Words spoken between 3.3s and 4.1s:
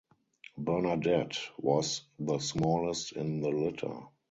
the litter.